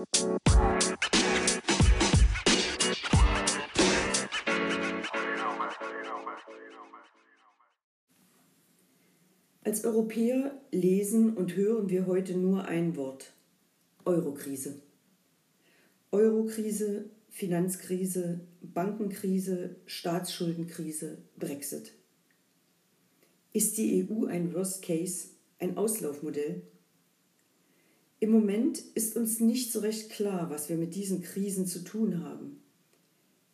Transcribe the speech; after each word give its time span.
Als 0.00 0.08
Europäer 9.84 10.58
lesen 10.70 11.36
und 11.36 11.54
hören 11.54 11.90
wir 11.90 12.06
heute 12.06 12.38
nur 12.38 12.64
ein 12.64 12.96
Wort. 12.96 13.34
Eurokrise. 14.06 14.80
Eurokrise, 16.12 17.10
Finanzkrise, 17.28 18.40
Bankenkrise, 18.62 19.76
Staatsschuldenkrise, 19.84 21.18
Brexit. 21.36 21.92
Ist 23.52 23.76
die 23.76 24.08
EU 24.08 24.24
ein 24.24 24.54
Worst 24.54 24.82
Case, 24.82 25.28
ein 25.58 25.76
Auslaufmodell? 25.76 26.62
Im 28.22 28.32
Moment 28.32 28.78
ist 28.94 29.16
uns 29.16 29.40
nicht 29.40 29.72
so 29.72 29.80
recht 29.80 30.10
klar, 30.10 30.50
was 30.50 30.68
wir 30.68 30.76
mit 30.76 30.94
diesen 30.94 31.22
Krisen 31.22 31.66
zu 31.66 31.82
tun 31.82 32.22
haben, 32.22 32.60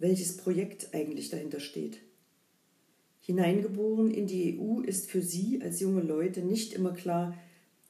welches 0.01 0.37
Projekt 0.37 0.93
eigentlich 0.93 1.31
dahinter 1.31 1.61
steht. 1.61 2.01
Hineingeboren 3.21 4.11
in 4.11 4.27
die 4.27 4.59
EU 4.59 4.81
ist 4.81 5.09
für 5.09 5.23
Sie 5.23 5.61
als 5.63 5.79
junge 5.79 6.03
Leute 6.03 6.43
nicht 6.43 6.73
immer 6.73 6.93
klar, 6.93 7.39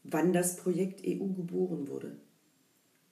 wann 0.04 0.34
das 0.34 0.56
Projekt 0.56 1.00
EU 1.06 1.28
geboren 1.28 1.88
wurde, 1.88 2.18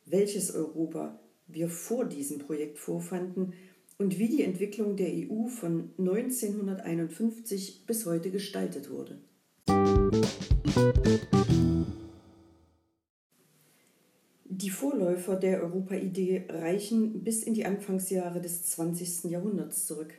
welches 0.05 0.50
Europa 0.55 1.19
wir 1.46 1.70
vor 1.70 2.05
diesem 2.05 2.41
Projekt 2.41 2.78
vorfanden 2.78 3.55
und 3.96 4.19
wie 4.19 4.28
die 4.28 4.42
Entwicklung 4.42 4.96
der 4.96 5.08
EU 5.08 5.46
von 5.46 5.88
1951 5.98 7.86
bis 7.86 8.05
heute 8.05 8.30
gestaltet 8.30 8.91
wurde. 8.91 9.19
Die 14.56 14.70
Vorläufer 14.70 15.34
der 15.34 15.64
Europa-Idee 15.64 16.44
reichen 16.48 17.24
bis 17.24 17.42
in 17.42 17.54
die 17.54 17.64
Anfangsjahre 17.64 18.40
des 18.40 18.62
20. 18.62 19.24
Jahrhunderts 19.24 19.86
zurück. 19.86 20.14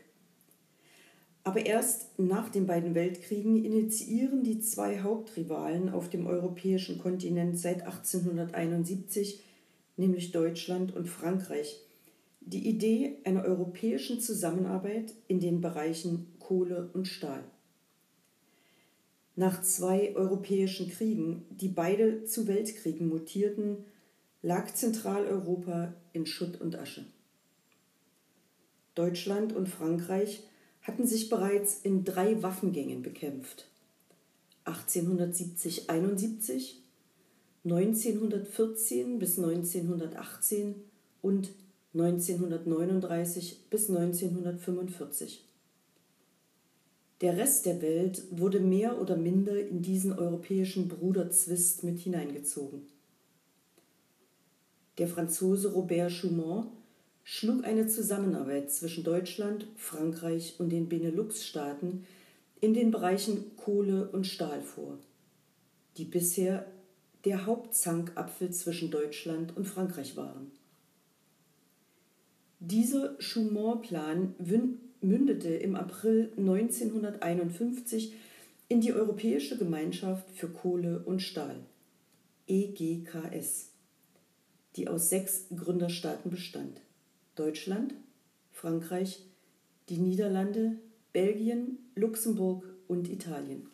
Aber 1.46 1.66
erst 1.66 2.20
nach 2.20 2.50
den 2.50 2.66
beiden 2.66 2.96
Weltkriegen 2.96 3.64
initiieren 3.64 4.44
die 4.44 4.60
zwei 4.60 5.04
Hauptrivalen 5.04 5.88
auf 5.88 6.10
dem 6.10 6.28
europäischen 6.28 6.98
Kontinent 6.98 7.58
seit 7.58 7.84
1871, 7.84 9.40
nämlich 9.96 10.34
Deutschland 10.34 10.94
und 10.94 11.08
Frankreich, 11.08 11.80
die 12.42 12.68
Idee 12.68 13.20
einer 13.24 13.46
europäischen 13.46 14.20
Zusammenarbeit 14.20 15.14
in 15.30 15.40
den 15.40 15.62
Bereichen 15.62 16.28
Kohle 16.40 16.90
und 16.92 17.08
Stahl. 17.08 17.46
Nach 19.38 19.62
zwei 19.62 20.14
europäischen 20.14 20.90
Kriegen, 20.90 21.46
die 21.52 21.70
beide 21.70 22.26
zu 22.26 22.48
Weltkriegen 22.48 23.08
mutierten, 23.08 23.86
lag 24.46 24.74
Zentraleuropa 24.76 25.94
in 26.14 26.28
Schutt 26.28 26.62
und 26.62 26.78
Asche. 26.78 27.04
Deutschland 28.94 29.54
und 29.54 29.68
Frankreich 29.68 30.44
hatten 30.84 31.08
sich 31.08 31.32
bereits 31.32 31.80
in 31.82 32.04
drei 32.04 32.44
Waffengängen 32.44 33.02
bekämpft. 33.02 33.66
1870-71, 34.66 36.74
1914 37.64 39.18
bis 39.18 39.40
1918 39.40 40.76
und 41.24 41.50
1939 41.96 43.62
bis 43.72 43.90
1945. 43.90 45.44
Der 47.22 47.38
Rest 47.38 47.66
der 47.66 47.82
Welt 47.82 48.26
wurde 48.30 48.60
mehr 48.60 49.02
oder 49.02 49.18
minder 49.18 49.60
in 49.60 49.82
diesen 49.82 50.14
europäischen 50.14 50.88
Bruderzwist 50.88 51.84
mit 51.84 51.98
hineingezogen. 51.98 52.94
Der 54.98 55.08
Franzose 55.08 55.74
Robert 55.74 56.12
Schumann 56.12 56.68
schlug 57.24 57.66
eine 57.66 57.88
Zusammenarbeit 57.88 58.72
zwischen 58.72 59.04
Deutschland, 59.04 59.68
Frankreich 59.76 60.56
und 60.60 60.70
den 60.70 60.88
Benelux-Staaten 60.88 62.06
in 62.62 62.74
den 62.74 62.92
Bereichen 62.92 63.58
Kohle 63.58 64.10
und 64.10 64.26
Stahl 64.26 64.62
vor, 64.62 64.98
die 65.98 66.06
bisher 66.06 66.66
der 67.26 67.46
Hauptzankapfel 67.46 68.52
zwischen 68.52 68.92
Deutschland 68.92 69.58
und 69.58 69.66
Frankreich 69.66 70.16
waren. 70.16 70.52
Dieser 72.60 73.20
Schumann-Plan 73.20 74.36
mündete 75.02 75.50
im 75.50 75.76
April 75.76 76.32
1951 76.38 78.14
in 78.70 78.82
die 78.82 78.94
Europäische 78.94 79.58
Gemeinschaft 79.58 80.32
für 80.32 80.48
Kohle 80.48 81.00
und 81.06 81.22
Stahl, 81.22 81.60
EGKS, 82.48 83.75
die 84.76 84.88
aus 84.88 85.10
sechs 85.10 85.46
Gründerstaaten 85.56 86.30
bestand. 86.30 86.82
Deutschland, 87.36 87.94
Frankreich, 88.52 89.24
die 89.90 89.98
Niederlande, 89.98 90.78
Belgien, 91.14 91.78
Luxemburg 91.96 92.66
und 92.88 93.10
Italien. 93.10 93.68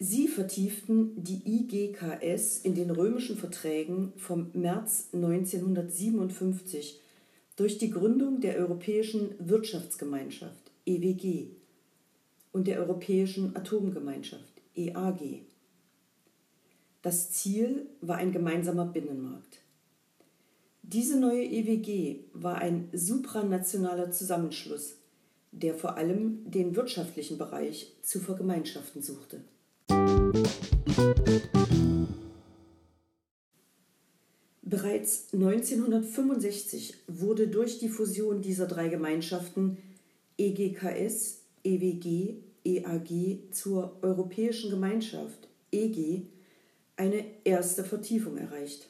Sie 0.00 0.28
vertieften 0.28 1.12
die 1.16 1.42
IGKS 1.44 2.58
in 2.58 2.76
den 2.76 2.90
römischen 2.90 3.36
Verträgen 3.36 4.12
vom 4.16 4.50
März 4.52 5.08
1957 5.12 7.00
durch 7.56 7.78
die 7.78 7.90
Gründung 7.90 8.40
der 8.40 8.56
Europäischen 8.58 9.34
Wirtschaftsgemeinschaft 9.40 10.70
EWG 10.86 11.48
und 12.52 12.68
der 12.68 12.78
Europäischen 12.78 13.56
Atomgemeinschaft 13.56 14.62
EAG. 14.76 15.42
Das 17.02 17.30
Ziel 17.30 17.86
war 18.00 18.16
ein 18.16 18.32
gemeinsamer 18.32 18.84
Binnenmarkt. 18.84 19.60
Diese 20.82 21.20
neue 21.20 21.44
EWG 21.44 22.24
war 22.32 22.56
ein 22.56 22.88
supranationaler 22.92 24.10
Zusammenschluss, 24.10 24.96
der 25.52 25.74
vor 25.74 25.96
allem 25.96 26.50
den 26.50 26.74
wirtschaftlichen 26.74 27.38
Bereich 27.38 27.94
zu 28.02 28.18
vergemeinschaften 28.18 29.00
suchte. 29.00 29.42
Bereits 34.62 35.32
1965 35.32 36.94
wurde 37.06 37.46
durch 37.46 37.78
die 37.78 37.88
Fusion 37.88 38.42
dieser 38.42 38.66
drei 38.66 38.88
Gemeinschaften 38.88 39.78
EGKS, 40.36 41.42
EWG, 41.62 42.38
EAG 42.64 43.52
zur 43.52 43.96
Europäischen 44.02 44.70
Gemeinschaft 44.70 45.48
EG 45.70 46.26
eine 46.98 47.24
erste 47.44 47.84
Vertiefung 47.84 48.36
erreicht. 48.36 48.88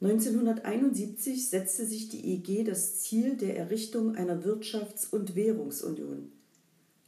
1971 0.00 1.48
setzte 1.48 1.86
sich 1.86 2.08
die 2.08 2.34
EG 2.34 2.64
das 2.64 3.00
Ziel 3.00 3.36
der 3.36 3.56
Errichtung 3.56 4.14
einer 4.14 4.44
Wirtschafts- 4.44 5.10
und 5.10 5.34
Währungsunion, 5.34 6.30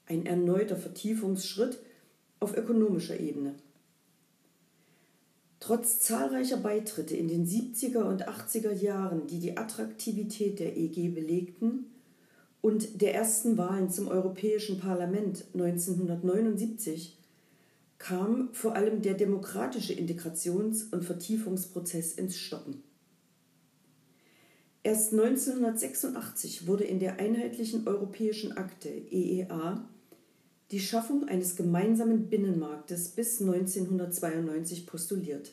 ein 0.06 0.26
erneuter 0.26 0.76
Vertiefungsschritt 0.76 1.78
auf 2.40 2.56
ökonomischer 2.56 3.18
Ebene. 3.20 3.54
Trotz 5.60 6.00
zahlreicher 6.00 6.56
Beitritte 6.56 7.16
in 7.16 7.28
den 7.28 7.46
70er 7.46 8.02
und 8.04 8.28
80er 8.28 8.72
Jahren, 8.72 9.26
die 9.26 9.40
die 9.40 9.56
Attraktivität 9.56 10.58
der 10.58 10.76
EG 10.76 11.08
belegten, 11.08 11.86
und 12.62 13.00
der 13.00 13.14
ersten 13.14 13.56
Wahlen 13.56 13.90
zum 13.90 14.08
Europäischen 14.08 14.78
Parlament 14.78 15.44
1979 15.54 17.19
kam 18.00 18.48
vor 18.54 18.74
allem 18.74 19.02
der 19.02 19.14
demokratische 19.14 19.92
Integrations- 19.92 20.90
und 20.90 21.04
Vertiefungsprozess 21.04 22.14
ins 22.14 22.36
Stocken. 22.36 22.82
Erst 24.82 25.12
1986 25.12 26.66
wurde 26.66 26.84
in 26.84 26.98
der 26.98 27.20
Einheitlichen 27.20 27.86
Europäischen 27.86 28.56
Akte 28.56 28.88
EEA 28.88 29.86
die 30.70 30.80
Schaffung 30.80 31.28
eines 31.28 31.56
gemeinsamen 31.56 32.30
Binnenmarktes 32.30 33.10
bis 33.10 33.42
1992 33.42 34.86
postuliert. 34.86 35.52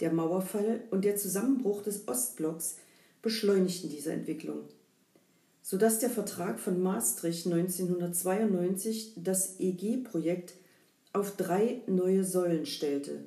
Der 0.00 0.10
Mauerfall 0.10 0.84
und 0.90 1.04
der 1.04 1.16
Zusammenbruch 1.16 1.82
des 1.82 2.08
Ostblocks 2.08 2.78
beschleunigten 3.20 3.90
diese 3.90 4.12
Entwicklung 4.12 4.60
sodass 5.70 6.00
der 6.00 6.10
Vertrag 6.10 6.58
von 6.58 6.82
Maastricht 6.82 7.46
1992 7.46 9.12
das 9.14 9.60
EG-Projekt 9.60 10.54
auf 11.12 11.36
drei 11.36 11.82
neue 11.86 12.24
Säulen 12.24 12.66
stellte 12.66 13.22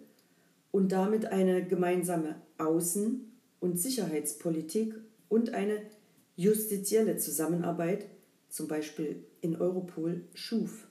und 0.69 0.92
damit 0.92 1.28
eine 1.28 1.66
gemeinsame 1.66 2.36
Außen- 2.57 3.22
und 3.62 3.80
Sicherheitspolitik 3.80 4.94
und 5.30 5.54
eine 5.54 5.84
justizielle 6.36 7.16
Zusammenarbeit, 7.16 8.07
zum 8.50 8.68
Beispiel 8.68 9.24
in 9.40 9.56
Europol, 9.56 10.25
schuf. 10.34 10.90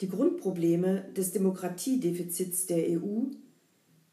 Die 0.00 0.08
Grundprobleme 0.08 1.06
des 1.16 1.32
Demokratiedefizits 1.32 2.66
der 2.66 3.00
EU, 3.00 3.24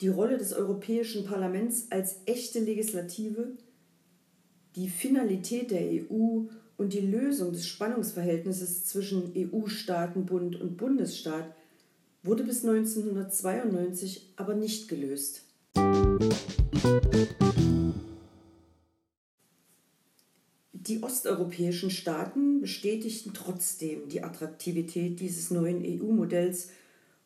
die 0.02 0.08
Rolle 0.08 0.40
des 0.40 0.54
Europäischen 0.54 1.24
Parlaments 1.24 1.92
als 1.92 2.16
echte 2.26 2.62
Legislative 2.62 3.58
die 4.76 4.90
Finalität 4.90 5.72
der 5.72 5.82
EU 5.82 6.46
und 6.78 6.94
die 6.94 7.00
Lösung 7.00 7.52
des 7.52 7.68
Spannungsverhältnisses 7.68 8.86
zwischen 8.86 9.32
EU-Staatenbund 9.36 10.60
und 10.60 10.78
Bundesstaat 10.78 11.54
wurde 12.24 12.44
bis 12.44 12.66
1992 12.66 14.34
aber 14.36 14.56
nicht 14.56 14.88
gelöst. 14.88 15.44
Die 20.72 21.02
osteuropäischen 21.02 21.90
Staaten 21.90 22.62
bestätigten 22.62 23.34
trotzdem 23.34 24.10
die 24.10 24.24
Attraktivität 24.24 25.20
dieses 25.20 25.52
neuen 25.52 25.82
EU-Modells 25.86 26.72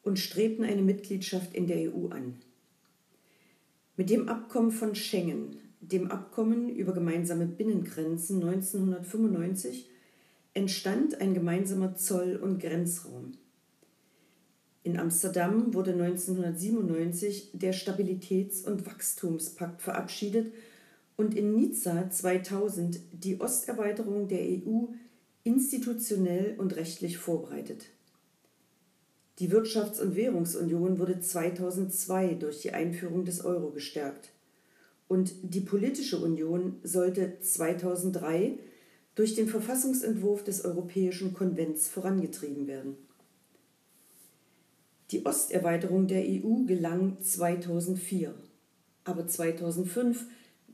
und 0.04 0.20
strebten 0.20 0.64
eine 0.64 0.82
Mitgliedschaft 0.82 1.54
in 1.54 1.68
der 1.68 1.92
EU 1.92 2.08
an. 2.10 2.36
Mit 3.96 4.10
dem 4.12 4.30
Abkommen 4.30 4.72
von 4.72 4.94
Schengen, 4.94 5.58
dem 5.82 6.12
Abkommen 6.12 6.70
über 6.76 6.94
gemeinsame 6.94 7.46
Binnengrenzen 7.46 8.42
1995, 8.44 9.90
entstand 10.54 11.22
ein 11.22 11.34
gemeinsamer 11.34 11.96
Zoll- 11.96 12.38
und 12.38 12.60
Grenzraum. 12.60 13.34
In 14.84 14.98
Amsterdam 14.98 15.74
wurde 15.74 15.92
1997 15.92 17.52
der 17.54 17.74
Stabilitäts- 17.74 18.66
und 18.66 18.86
Wachstumspakt 18.86 19.82
verabschiedet 19.82 20.54
und 21.16 21.36
in 21.36 21.56
Nizza 21.56 22.10
2000 22.10 23.00
die 23.12 23.40
Osterweiterung 23.40 24.28
der 24.28 24.42
EU 24.42 24.86
institutionell 25.44 26.56
und 26.58 26.76
rechtlich 26.76 27.18
vorbereitet. 27.18 27.88
Die 29.40 29.52
Wirtschafts- 29.52 30.02
und 30.02 30.16
Währungsunion 30.16 30.98
wurde 31.00 31.20
2002 31.20 32.36
durch 32.36 32.62
die 32.62 32.72
Einführung 32.72 33.26
des 33.26 33.46
Euro 33.46 33.70
gestärkt 33.70 34.32
und 35.08 35.34
die 35.42 35.62
politische 35.62 36.18
Union 36.18 36.78
sollte 36.84 37.40
2003 37.40 38.60
durch 39.16 39.36
den 39.36 39.48
Verfassungsentwurf 39.48 40.44
des 40.44 40.64
Europäischen 40.66 41.34
Konvents 41.34 41.88
vorangetrieben 41.88 42.68
werden. 42.68 42.96
Die 45.12 45.26
Osterweiterung 45.26 46.08
der 46.08 46.24
EU 46.24 46.66
gelang 46.66 47.22
2004, 47.22 48.36
aber 49.06 49.26
2005 49.26 50.26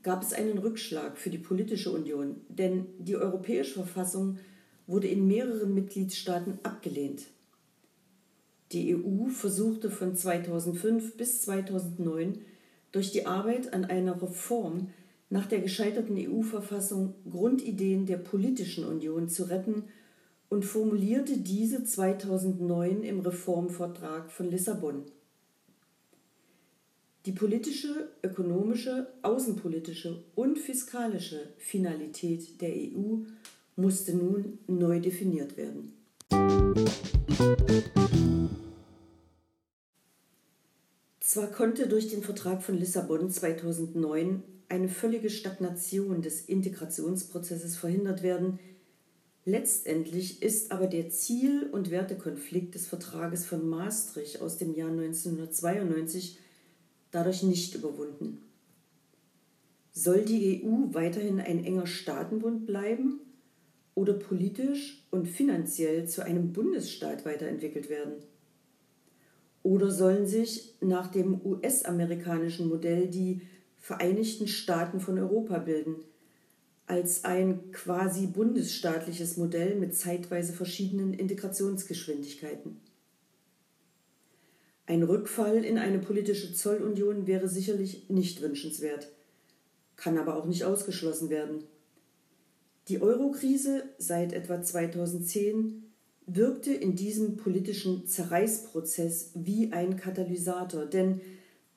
gab 0.02 0.22
es 0.22 0.32
einen 0.32 0.58
Rückschlag 0.58 1.16
für 1.16 1.30
die 1.30 1.38
politische 1.38 1.92
Union, 1.92 2.40
denn 2.48 2.86
die 2.98 3.16
Europäische 3.16 3.74
Verfassung 3.74 4.38
wurde 4.86 5.06
in 5.06 5.26
mehreren 5.26 5.72
Mitgliedstaaten 5.72 6.58
abgelehnt. 6.62 7.22
Die 8.72 8.94
EU 8.94 9.28
versuchte 9.28 9.90
von 9.90 10.16
2005 10.16 11.16
bis 11.16 11.42
2009 11.42 12.40
durch 12.94 13.10
die 13.10 13.26
Arbeit 13.26 13.74
an 13.74 13.84
einer 13.84 14.22
Reform 14.22 14.90
nach 15.28 15.46
der 15.46 15.60
gescheiterten 15.60 16.16
EU-Verfassung 16.16 17.14
Grundideen 17.28 18.06
der 18.06 18.18
politischen 18.18 18.84
Union 18.84 19.28
zu 19.28 19.44
retten 19.50 19.82
und 20.48 20.64
formulierte 20.64 21.38
diese 21.38 21.82
2009 21.82 23.02
im 23.02 23.18
Reformvertrag 23.18 24.30
von 24.30 24.48
Lissabon. 24.48 25.02
Die 27.26 27.32
politische, 27.32 28.10
ökonomische, 28.22 29.08
außenpolitische 29.22 30.22
und 30.36 30.56
fiskalische 30.56 31.48
Finalität 31.58 32.60
der 32.60 32.70
EU 32.76 33.24
musste 33.74 34.14
nun 34.14 34.58
neu 34.68 35.00
definiert 35.00 35.56
werden. 35.56 35.94
Zwar 41.24 41.46
konnte 41.46 41.88
durch 41.88 42.08
den 42.08 42.22
Vertrag 42.22 42.62
von 42.62 42.76
Lissabon 42.76 43.30
2009 43.30 44.42
eine 44.68 44.90
völlige 44.90 45.30
Stagnation 45.30 46.20
des 46.20 46.42
Integrationsprozesses 46.42 47.78
verhindert 47.78 48.22
werden, 48.22 48.58
letztendlich 49.46 50.42
ist 50.42 50.70
aber 50.70 50.86
der 50.86 51.08
Ziel- 51.08 51.70
und 51.72 51.90
Wertekonflikt 51.90 52.74
des 52.74 52.86
Vertrages 52.86 53.46
von 53.46 53.66
Maastricht 53.66 54.42
aus 54.42 54.58
dem 54.58 54.74
Jahr 54.74 54.90
1992 54.90 56.40
dadurch 57.10 57.42
nicht 57.42 57.74
überwunden. 57.74 58.42
Soll 59.92 60.26
die 60.26 60.62
EU 60.62 60.92
weiterhin 60.92 61.40
ein 61.40 61.64
enger 61.64 61.86
Staatenbund 61.86 62.66
bleiben 62.66 63.20
oder 63.94 64.12
politisch 64.12 65.06
und 65.10 65.26
finanziell 65.26 66.06
zu 66.06 66.22
einem 66.22 66.52
Bundesstaat 66.52 67.24
weiterentwickelt 67.24 67.88
werden? 67.88 68.33
Oder 69.64 69.90
sollen 69.90 70.26
sich 70.26 70.74
nach 70.82 71.08
dem 71.08 71.40
US-amerikanischen 71.42 72.68
Modell 72.68 73.08
die 73.08 73.40
Vereinigten 73.78 74.46
Staaten 74.46 75.00
von 75.00 75.18
Europa 75.18 75.58
bilden, 75.58 75.96
als 76.86 77.24
ein 77.24 77.72
quasi 77.72 78.26
bundesstaatliches 78.26 79.38
Modell 79.38 79.76
mit 79.76 79.96
zeitweise 79.96 80.52
verschiedenen 80.52 81.14
Integrationsgeschwindigkeiten? 81.14 82.78
Ein 84.86 85.02
Rückfall 85.02 85.64
in 85.64 85.78
eine 85.78 85.98
politische 85.98 86.52
Zollunion 86.52 87.26
wäre 87.26 87.48
sicherlich 87.48 88.10
nicht 88.10 88.42
wünschenswert, 88.42 89.08
kann 89.96 90.18
aber 90.18 90.36
auch 90.36 90.44
nicht 90.44 90.64
ausgeschlossen 90.64 91.30
werden. 91.30 91.64
Die 92.88 93.00
Eurokrise 93.00 93.84
seit 93.96 94.34
etwa 94.34 94.62
2010 94.62 95.93
wirkte 96.26 96.72
in 96.72 96.96
diesem 96.96 97.36
politischen 97.36 98.06
Zerreißprozess 98.06 99.32
wie 99.34 99.72
ein 99.72 99.96
Katalysator, 99.96 100.86
denn 100.86 101.20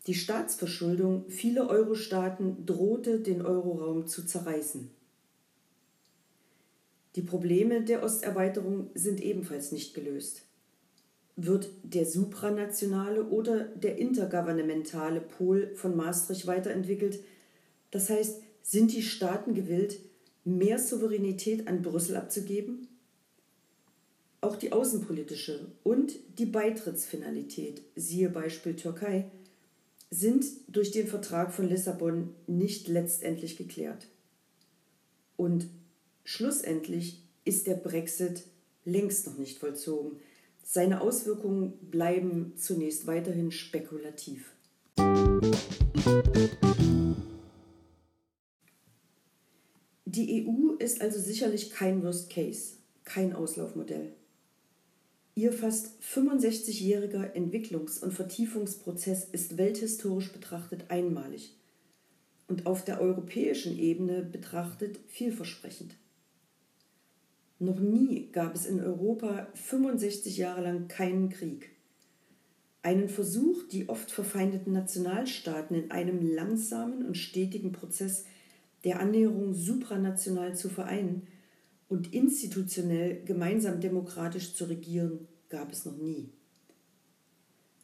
die 0.08 0.14
Staatsverschuldung 0.14 1.26
vieler 1.30 1.70
Euro-Staaten 1.70 2.66
drohte, 2.66 3.20
den 3.20 3.42
Euroraum 3.42 4.08
zu 4.08 4.26
zerreißen. 4.26 4.90
Die 7.16 7.22
Probleme 7.22 7.84
der 7.84 8.04
Osterweiterung 8.04 8.90
sind 8.94 9.22
ebenfalls 9.22 9.72
nicht 9.72 9.94
gelöst 9.94 10.44
wird 11.38 11.70
der 11.84 12.06
supranationale 12.06 13.24
oder 13.28 13.66
der 13.66 14.00
intergouvernementale 14.00 15.22
Pol 15.22 15.72
von 15.76 15.96
Maastricht 15.96 16.48
weiterentwickelt. 16.48 17.20
Das 17.92 18.10
heißt, 18.10 18.42
sind 18.64 18.92
die 18.92 19.04
Staaten 19.04 19.54
gewillt, 19.54 20.00
mehr 20.44 20.80
Souveränität 20.80 21.68
an 21.68 21.84
Brüssel 21.84 22.16
abzugeben? 22.16 22.88
Auch 24.40 24.56
die 24.56 24.72
außenpolitische 24.72 25.66
und 25.84 26.14
die 26.38 26.46
Beitrittsfinalität, 26.46 27.82
siehe 27.96 28.30
Beispiel 28.30 28.76
Türkei, 28.76 29.32
sind 30.12 30.46
durch 30.68 30.92
den 30.92 31.08
Vertrag 31.08 31.52
von 31.52 31.68
Lissabon 31.68 32.36
nicht 32.46 32.88
letztendlich 32.88 33.58
geklärt. 33.58 34.08
Und 35.38 35.68
schlussendlich 36.24 37.24
ist 37.46 37.66
der 37.66 37.76
Brexit 37.76 38.44
längst 38.86 39.26
noch 39.26 39.38
nicht 39.38 39.58
vollzogen. 39.58 40.20
Seine 40.64 41.02
Auswirkungen 41.02 41.74
bleiben 41.90 42.54
zunächst 42.58 43.08
weiterhin 43.08 43.52
spekulativ. 43.52 44.54
Die 50.06 50.46
EU 50.46 50.76
ist 50.78 51.02
also 51.02 51.20
sicherlich 51.20 51.72
kein 51.72 52.04
Worst 52.04 52.30
Case, 52.30 52.76
kein 53.04 53.34
Auslaufmodell. 53.34 54.14
Ihr 55.38 55.54
fast 55.54 55.92
65-jähriger 56.02 57.36
Entwicklungs- 57.36 58.02
und 58.02 58.12
Vertiefungsprozess 58.12 59.24
ist 59.26 59.60
welthistorisch 59.60 60.32
betrachtet 60.32 60.90
einmalig 60.90 61.56
und 62.48 62.66
auf 62.66 62.84
der 62.84 63.00
europäischen 63.00 63.78
Ebene 63.78 64.24
betrachtet 64.24 65.00
vielversprechend. 65.06 65.96
Noch 67.60 67.80
nie 67.80 68.32
gab 68.32 68.56
es 68.56 68.66
in 68.66 68.80
Europa 68.80 69.46
65 69.54 70.38
Jahre 70.38 70.64
lang 70.64 70.88
keinen 70.88 71.30
Krieg. 71.30 71.70
Einen 72.82 73.08
Versuch, 73.08 73.62
die 73.72 73.90
oft 73.90 74.10
verfeindeten 74.10 74.74
Nationalstaaten 74.74 75.76
in 75.76 75.92
einem 75.92 76.34
langsamen 76.34 77.06
und 77.06 77.16
stetigen 77.16 77.74
Prozess 77.74 78.26
der 78.86 79.00
Annäherung 79.00 79.54
supranational 79.54 80.56
zu 80.56 80.68
vereinen 80.68 81.28
und 81.90 82.14
institutionell 82.14 83.24
gemeinsam 83.24 83.80
demokratisch 83.80 84.54
zu 84.54 84.66
regieren, 84.66 85.28
gab 85.50 85.72
es 85.72 85.86
noch 85.86 85.98
nie. 85.98 86.30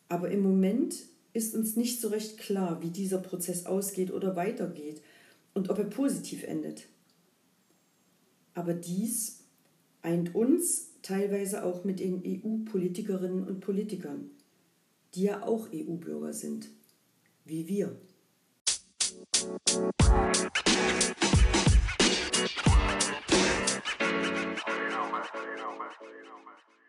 Aber 0.10 0.30
im 0.30 0.42
Moment 0.42 0.96
ist 1.34 1.56
uns 1.56 1.76
nicht 1.76 2.00
so 2.02 2.10
recht 2.10 2.38
klar, 2.38 2.82
wie 2.82 2.92
dieser 2.92 3.18
Prozess 3.18 3.66
ausgeht 3.66 4.12
oder 4.12 4.36
weitergeht 4.36 5.02
und 5.54 5.70
ob 5.70 5.80
er 5.80 5.86
positiv 5.86 6.44
endet. 6.44 6.88
Aber 8.54 8.74
dies 8.74 9.40
eint 10.02 10.36
uns 10.36 10.90
teilweise 11.02 11.64
auch 11.64 11.84
mit 11.84 12.00
den 12.00 12.22
EU-Politikerinnen 12.26 13.48
und 13.48 13.62
Politikern, 13.62 14.30
die 15.16 15.24
ja 15.24 15.44
auch 15.44 15.70
EU-Bürger 15.74 16.34
sind, 16.34 16.70
wie 17.46 17.68
wir. 17.68 17.96
You 25.36 25.58
know, 25.58 25.72
man. 25.80 26.83